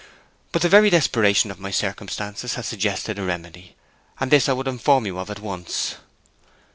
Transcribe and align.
But 0.51 0.63
the 0.63 0.67
very 0.67 0.89
desperation 0.89 1.51
of 1.51 1.59
my 1.59 1.69
circumstances 1.69 2.55
has 2.55 2.65
suggested 2.65 3.19
a 3.19 3.23
remedy; 3.23 3.75
and 4.19 4.31
this 4.31 4.49
I 4.49 4.53
would 4.53 4.67
inform 4.67 5.05
you 5.05 5.19
of 5.19 5.29
at 5.29 5.41
once. 5.41 5.97